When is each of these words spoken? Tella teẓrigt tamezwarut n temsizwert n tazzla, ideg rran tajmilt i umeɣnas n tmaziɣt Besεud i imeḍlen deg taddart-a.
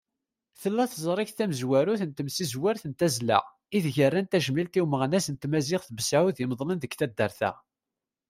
Tella 0.61 0.83
teẓrigt 0.91 1.35
tamezwarut 1.37 2.01
n 2.09 2.11
temsizwert 2.11 2.83
n 2.87 2.93
tazzla, 2.99 3.39
ideg 3.75 3.95
rran 4.07 4.27
tajmilt 4.27 4.79
i 4.79 4.81
umeɣnas 4.83 5.27
n 5.29 5.35
tmaziɣt 5.35 5.93
Besεud 5.97 6.35
i 6.37 6.43
imeḍlen 6.45 6.79
deg 6.81 6.93
taddart-a. 6.99 7.51